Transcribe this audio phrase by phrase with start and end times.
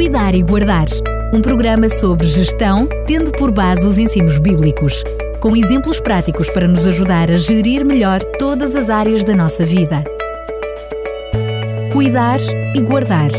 [0.00, 0.86] Cuidar e Guardar,
[1.30, 5.04] um programa sobre gestão, tendo por base os ensinos bíblicos,
[5.42, 10.02] com exemplos práticos para nos ajudar a gerir melhor todas as áreas da nossa vida.
[11.92, 12.40] Cuidar
[12.74, 13.30] e Guardar.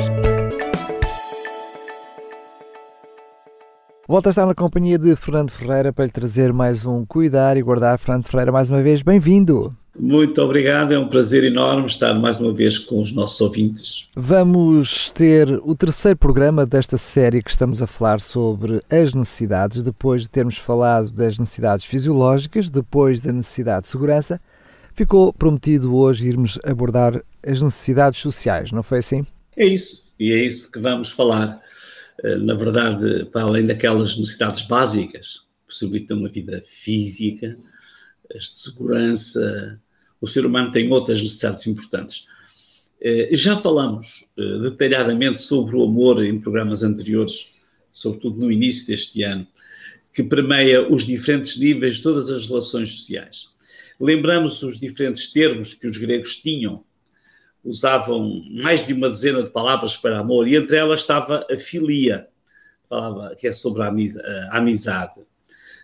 [4.08, 7.64] Volta a estar na companhia de Fernando Ferreira para lhe trazer mais um Cuidar e
[7.64, 7.98] Guardar.
[7.98, 9.76] Fernando Ferreira, mais uma vez, bem-vindo.
[10.00, 14.08] Muito obrigado, é um prazer enorme estar mais uma vez com os nossos ouvintes.
[14.16, 20.22] Vamos ter o terceiro programa desta série que estamos a falar sobre as necessidades, depois
[20.24, 24.40] de termos falado das necessidades fisiológicas, depois da necessidade de segurança.
[24.94, 29.26] Ficou prometido hoje irmos abordar as necessidades sociais, não foi assim?
[29.58, 31.62] É isso, e é isso que vamos falar.
[32.24, 37.58] Eh, na verdade, para além daquelas necessidades básicas, possibilitam uma vida física,
[38.36, 39.80] as de segurança,
[40.20, 42.28] o ser humano tem outras necessidades importantes.
[43.02, 47.52] Eh, já falamos eh, detalhadamente sobre o amor em programas anteriores,
[47.92, 49.48] sobretudo no início deste ano,
[50.14, 53.50] que permeia os diferentes níveis de todas as relações sociais.
[54.00, 56.84] Lembramos os diferentes termos que os gregos tinham,
[57.64, 62.28] usavam mais de uma dezena de palavras para amor, e entre elas estava a filia,
[63.38, 63.94] que é sobre a
[64.58, 65.22] amizade.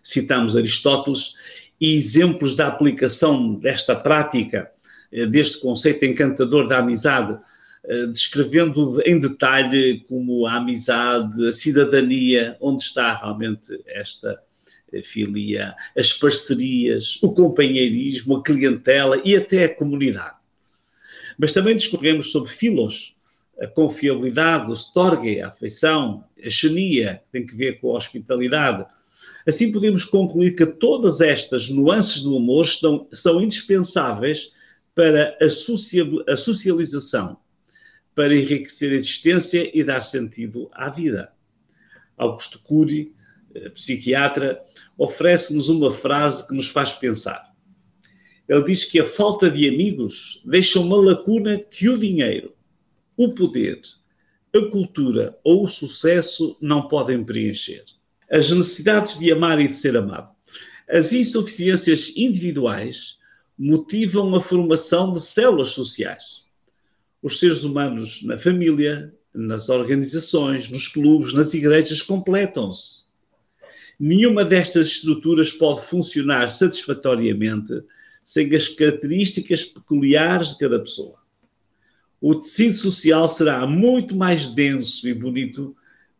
[0.03, 1.35] Citamos Aristóteles
[1.79, 4.69] e exemplos da aplicação desta prática,
[5.11, 7.37] eh, deste conceito encantador da amizade,
[7.85, 14.39] eh, descrevendo em detalhe como a amizade, a cidadania, onde está realmente esta
[14.91, 20.35] eh, filia, as parcerias, o companheirismo, a clientela e até a comunidade.
[21.37, 23.15] Mas também discorremos sobre filos,
[23.61, 28.85] a confiabilidade, o storge, a afeição, a xenia, que tem que ver com a hospitalidade,
[29.47, 34.51] Assim, podemos concluir que todas estas nuances do amor estão, são indispensáveis
[34.93, 37.37] para a, a socialização,
[38.13, 41.31] para enriquecer a existência e dar sentido à vida.
[42.17, 43.15] Augusto Cury,
[43.55, 44.61] eh, psiquiatra,
[44.97, 47.55] oferece-nos uma frase que nos faz pensar.
[48.49, 52.53] Ele diz que a falta de amigos deixa uma lacuna que o dinheiro,
[53.15, 53.79] o poder,
[54.53, 57.85] a cultura ou o sucesso não podem preencher
[58.29, 60.31] as necessidades de amar e de ser amado.
[60.89, 63.17] As insuficiências individuais
[63.57, 66.43] motivam a formação de células sociais.
[67.21, 73.07] Os seres humanos na família, nas organizações, nos clubes, nas igrejas completam-se.
[73.99, 77.81] Nenhuma destas estruturas pode funcionar satisfatoriamente
[78.23, 81.15] sem as características peculiares de cada pessoa.
[82.21, 85.75] O tecido social será muito mais denso e bonito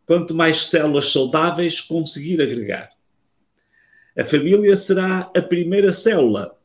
[0.08, 2.90] quanto mais células saudáveis conseguir agregar.
[4.16, 6.58] A família será a primeira célula,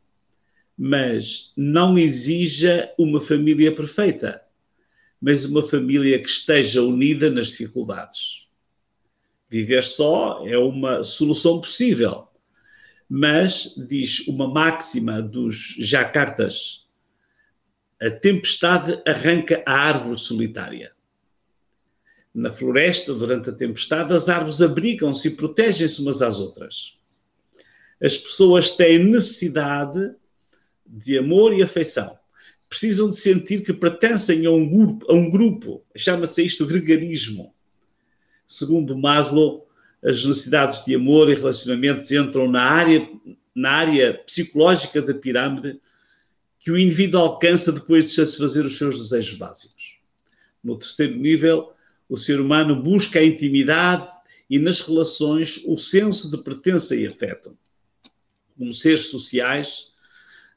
[0.78, 4.42] mas não exija uma família perfeita,
[5.20, 8.48] mas uma família que esteja unida nas dificuldades.
[9.50, 12.30] Viver só é uma solução possível,
[13.10, 16.88] mas, diz uma máxima dos jacartas,
[18.02, 20.94] a tempestade arranca a árvore solitária
[22.34, 26.98] na floresta, durante a tempestade, as árvores abrigam-se e protegem-se umas às outras.
[28.02, 30.14] As pessoas têm necessidade
[30.86, 32.18] de amor e afeição.
[32.68, 35.86] Precisam de sentir que pertencem a um grupo, a um grupo.
[35.96, 37.54] chama-se isto gregarismo.
[38.48, 39.68] Segundo Maslow,
[40.04, 43.08] as necessidades de amor e relacionamentos entram na área,
[43.56, 45.80] na área psicológica da pirâmide
[46.60, 50.00] que o indivíduo alcança depois de satisfazer os seus desejos básicos.
[50.64, 51.73] No terceiro nível,
[52.14, 54.08] o ser humano busca a intimidade
[54.48, 57.58] e nas relações o senso de pertença e afeto.
[58.56, 59.92] Como seres sociais,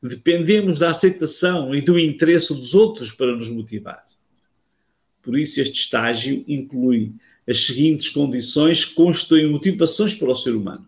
[0.03, 4.05] dependemos da aceitação e do interesse dos outros para nos motivar.
[5.23, 7.15] Por isso, este estágio inclui
[7.49, 10.87] as seguintes condições que constituem motivações para o ser humano.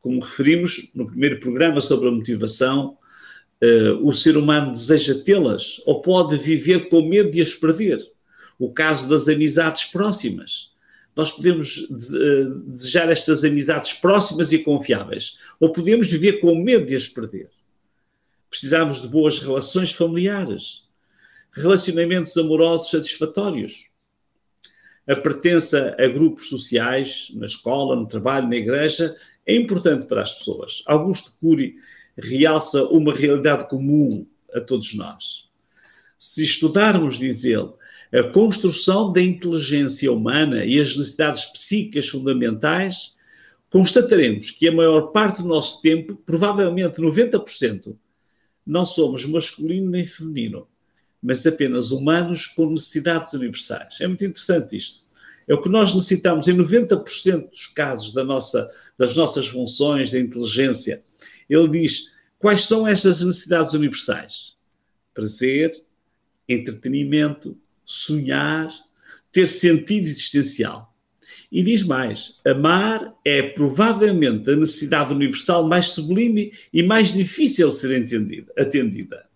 [0.00, 2.96] Como referimos no primeiro programa sobre a motivação,
[3.60, 8.13] uh, o ser humano deseja tê-las ou pode viver com medo de as perder
[8.58, 10.72] o caso das amizades próximas.
[11.16, 16.96] Nós podemos eh, desejar estas amizades próximas e confiáveis, ou podemos viver com medo de
[16.96, 17.50] as perder.
[18.50, 20.84] Precisamos de boas relações familiares,
[21.52, 23.90] relacionamentos amorosos satisfatórios,
[25.06, 29.14] a pertença a grupos sociais, na escola, no trabalho, na igreja,
[29.46, 30.82] é importante para as pessoas.
[30.86, 31.76] Augusto Cury
[32.16, 35.48] realça uma realidade comum a todos nós.
[36.18, 37.70] Se estudarmos, diz ele,
[38.14, 43.16] a construção da inteligência humana e as necessidades psíquicas fundamentais,
[43.68, 47.96] constataremos que a maior parte do nosso tempo, provavelmente 90%,
[48.64, 50.68] não somos masculino nem feminino,
[51.20, 54.00] mas apenas humanos com necessidades universais.
[54.00, 55.04] É muito interessante isto.
[55.48, 60.20] É o que nós necessitamos em 90% dos casos da nossa, das nossas funções de
[60.20, 61.02] inteligência.
[61.50, 64.54] Ele diz quais são estas necessidades universais:
[65.12, 65.72] prazer,
[66.48, 68.68] entretenimento, sonhar,
[69.30, 70.94] ter sentido existencial.
[71.50, 77.76] E diz mais: amar é provavelmente a necessidade universal mais sublime e mais difícil de
[77.76, 79.26] ser entendida, atendida.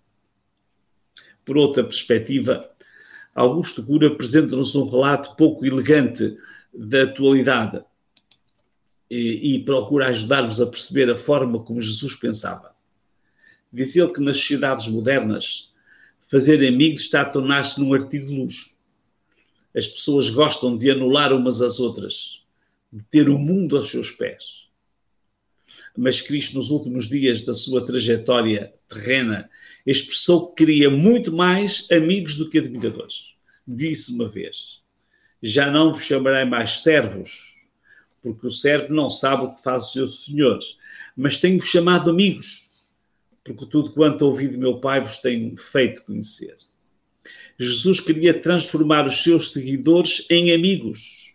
[1.44, 2.68] Por outra perspectiva,
[3.34, 6.36] Augusto Cura apresenta-nos um relato pouco elegante
[6.74, 7.82] da atualidade
[9.10, 12.74] e, e procura ajudar-nos a perceber a forma como Jesus pensava.
[13.72, 15.67] Diz ele que nas sociedades modernas,
[16.28, 18.76] fazer amigos está a tornar-se num artigo de luxo.
[19.75, 22.42] As pessoas gostam de anular umas às outras,
[22.92, 24.69] de ter o mundo aos seus pés.
[25.96, 29.50] Mas Cristo, nos últimos dias da sua trajetória terrena,
[29.84, 33.34] expressou que queria muito mais amigos do que admiradores.
[33.66, 34.82] Disse uma vez:
[35.42, 37.56] Já não vos chamarei mais servos,
[38.22, 40.58] porque o servo não sabe o que faz o seu senhor,
[41.16, 42.67] mas tenho-vos chamado amigos,
[43.54, 46.56] porque tudo quanto ouvi de meu Pai vos tenho feito conhecer.
[47.58, 51.34] Jesus queria transformar os seus seguidores em amigos.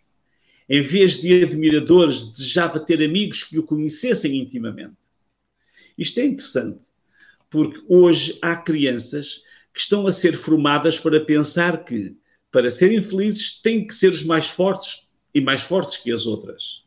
[0.69, 4.95] Em vez de admiradores, desejava ter amigos que o conhecessem intimamente.
[5.97, 6.87] Isto é interessante,
[7.49, 9.43] porque hoje há crianças
[9.73, 12.15] que estão a ser formadas para pensar que,
[12.51, 16.83] para serem felizes, têm que ser os mais fortes e mais fortes que as outras.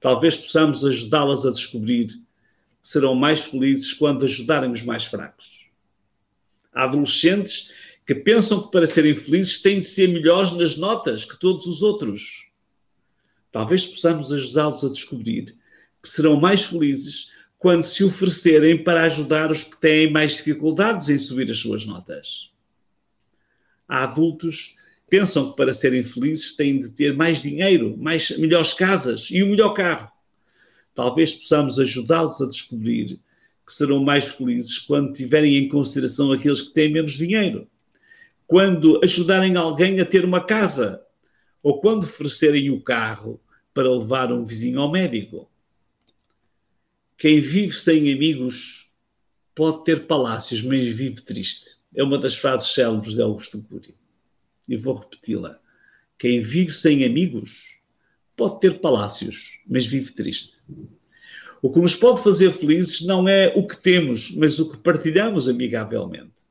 [0.00, 2.08] Talvez possamos ajudá-las a descobrir
[2.82, 5.70] serão mais felizes quando ajudarem os mais fracos.
[6.74, 7.70] Há adolescentes
[8.04, 11.82] que pensam que para serem felizes têm de ser melhores nas notas que todos os
[11.82, 12.50] outros.
[13.52, 15.54] Talvez possamos ajudá-los a descobrir
[16.02, 21.16] que serão mais felizes quando se oferecerem para ajudar os que têm mais dificuldades em
[21.16, 22.50] subir as suas notas.
[23.86, 24.74] Há adultos
[25.08, 29.44] que pensam que para serem felizes têm de ter mais dinheiro, mais, melhores casas e
[29.44, 30.11] o melhor carro.
[30.94, 33.18] Talvez possamos ajudá-los a descobrir
[33.66, 37.68] que serão mais felizes quando tiverem em consideração aqueles que têm menos dinheiro,
[38.46, 41.02] quando ajudarem alguém a ter uma casa,
[41.62, 43.40] ou quando oferecerem o carro
[43.72, 45.50] para levar um vizinho ao médico.
[47.16, 48.90] Quem vive sem amigos
[49.54, 51.78] pode ter palácios, mas vive triste.
[51.94, 53.94] É uma das frases célebres de Augusto Cury.
[54.68, 55.58] E vou repeti-la.
[56.18, 57.78] Quem vive sem amigos
[58.42, 60.56] pode ter palácios, mas vive triste.
[61.62, 65.48] O que nos pode fazer felizes não é o que temos, mas o que partilhamos
[65.48, 66.42] amigavelmente.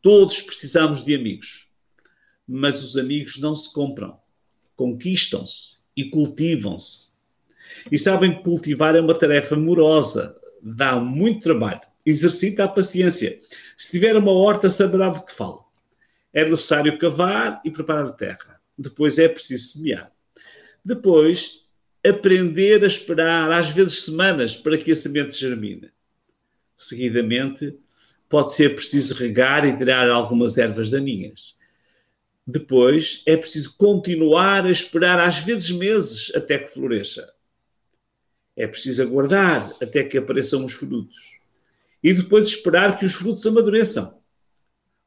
[0.00, 1.68] Todos precisamos de amigos,
[2.48, 4.18] mas os amigos não se compram,
[4.74, 7.08] conquistam-se e cultivam-se.
[7.90, 13.38] E sabem que cultivar é uma tarefa morosa, dá muito trabalho, exercita a paciência.
[13.76, 15.66] Se tiver uma horta, saberá do que falo.
[16.32, 18.58] É necessário cavar e preparar a terra.
[18.78, 20.10] Depois é preciso semear.
[20.84, 21.66] Depois,
[22.04, 25.90] aprender a esperar, às vezes semanas, para que a semente germine.
[26.76, 27.78] Seguidamente,
[28.28, 31.54] pode ser preciso regar e tirar algumas ervas daninhas.
[32.46, 37.32] Depois, é preciso continuar a esperar, às vezes meses, até que floresça.
[38.56, 41.38] É preciso aguardar até que apareçam os frutos.
[42.02, 44.18] E depois esperar que os frutos amadureçam.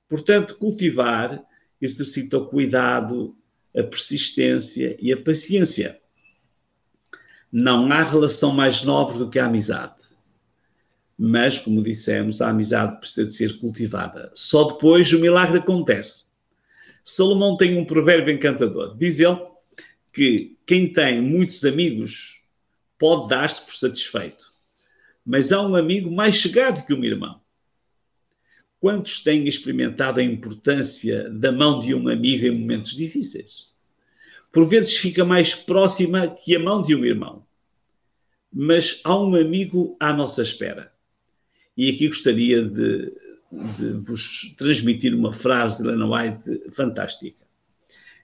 [0.08, 1.44] Portanto, cultivar
[1.82, 3.36] exercita o cuidado,
[3.76, 6.00] a persistência e a paciência.
[7.52, 10.04] Não há relação mais nobre do que a amizade.
[11.18, 14.32] Mas, como dissemos, a amizade precisa de ser cultivada.
[14.34, 16.26] Só depois o milagre acontece.
[17.04, 18.98] Salomão tem um provérbio encantador.
[18.98, 19.40] Diz ele
[20.12, 22.44] que quem tem muitos amigos
[22.98, 24.54] pode dar-se por satisfeito.
[25.26, 27.42] Mas há um amigo mais chegado que um irmão.
[28.86, 33.72] Quantos têm experimentado a importância da mão de um amigo em momentos difíceis?
[34.52, 37.44] Por vezes fica mais próxima que a mão de um irmão.
[38.54, 40.94] Mas há um amigo à nossa espera.
[41.76, 43.12] E aqui gostaria de,
[43.76, 47.44] de vos transmitir uma frase de Elena White fantástica.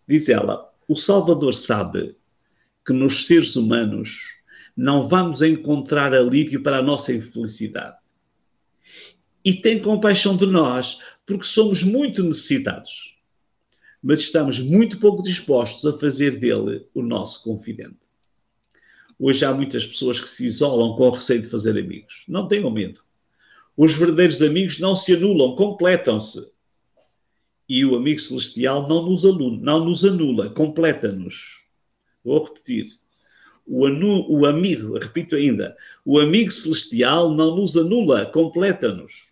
[0.08, 2.16] Diz ela: O Salvador sabe
[2.86, 4.28] que nos seres humanos
[4.78, 8.01] não vamos encontrar alívio para a nossa infelicidade.
[9.44, 13.18] E tem compaixão de nós, porque somos muito necessitados.
[14.02, 18.00] Mas estamos muito pouco dispostos a fazer dele o nosso confidente.
[19.18, 22.24] Hoje há muitas pessoas que se isolam com o receio de fazer amigos.
[22.28, 23.02] Não tenham medo.
[23.78, 26.52] Os verdadeiros amigos não se anulam, completam-se.
[27.70, 31.64] E o amigo celestial não nos, aluna, não nos anula, completa-nos.
[32.24, 32.86] Vou repetir
[33.66, 39.31] o, anu, o amigo, repito ainda, o amigo celestial não nos anula, completa-nos.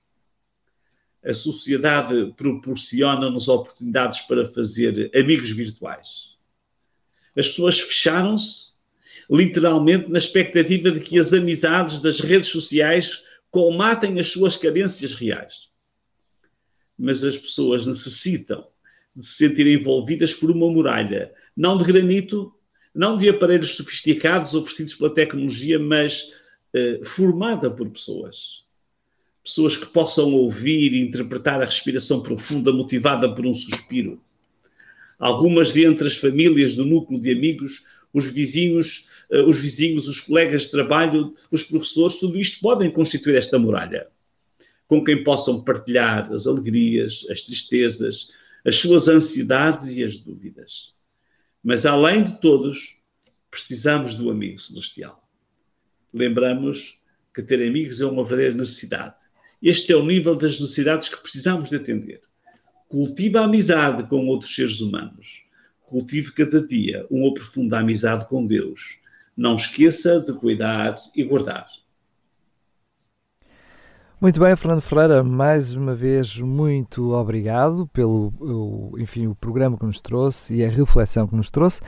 [1.24, 6.38] A sociedade proporciona-nos oportunidades para fazer amigos virtuais.
[7.38, 8.74] As pessoas fecharam-se,
[9.30, 15.70] literalmente, na expectativa de que as amizades das redes sociais colmatem as suas carências reais.
[16.98, 18.68] Mas as pessoas necessitam
[19.16, 22.54] de se sentirem envolvidas por uma muralha, não de granito,
[22.94, 26.34] não de aparelhos sofisticados oferecidos pela tecnologia, mas
[26.74, 28.66] eh, formada por pessoas.
[29.50, 34.22] Pessoas que possam ouvir e interpretar a respiração profunda motivada por um suspiro.
[35.18, 40.22] Algumas de entre as famílias do núcleo de amigos, os vizinhos, eh, os vizinhos, os
[40.22, 44.08] colegas de trabalho, os professores, tudo isto podem constituir esta muralha,
[44.88, 48.32] com quem possam partilhar as alegrias, as tristezas,
[48.64, 50.94] as suas ansiedades e as dúvidas.
[51.64, 53.00] Mas além de todos,
[53.50, 55.28] precisamos do amigo celestial.
[56.14, 57.02] Lembramos
[57.34, 59.29] que ter amigos é uma verdadeira necessidade.
[59.62, 62.22] Este é o nível das necessidades que precisamos de atender.
[62.88, 65.44] Cultive a amizade com outros seres humanos.
[65.82, 68.98] Cultive cada dia uma profunda amizade com Deus.
[69.36, 71.68] Não esqueça de cuidar e guardar.
[74.22, 80.02] Muito bem, Fernando Ferreira, mais uma vez muito obrigado pelo enfim, o programa que nos
[80.02, 81.82] trouxe e a reflexão que nos trouxe.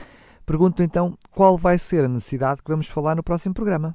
[0.46, 3.94] Pergunto então qual vai ser a necessidade que vamos falar no próximo programa.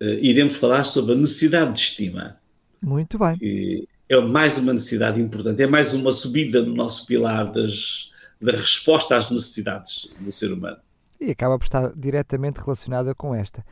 [0.00, 2.36] Uh, iremos falar sobre a necessidade de estima.
[2.82, 3.86] Muito bem.
[4.08, 8.10] é mais uma necessidade importante, é mais uma subida no nosso pilar das,
[8.40, 10.76] da resposta às necessidades do ser humano.
[11.20, 13.64] E acaba por estar diretamente relacionada com esta.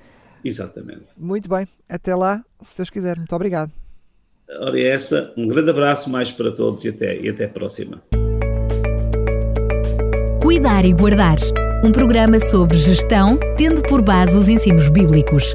[0.44, 1.06] Exatamente.
[1.16, 1.66] Muito bem.
[1.88, 3.16] Até lá, se Deus quiser.
[3.16, 3.72] Muito obrigado.
[4.60, 5.32] Ora, é essa.
[5.36, 8.02] Um grande abraço mais para todos e até, e até a próxima.
[10.42, 11.38] Cuidar e Guardar.
[11.82, 15.54] Um programa sobre gestão, tendo por base os ensinos bíblicos,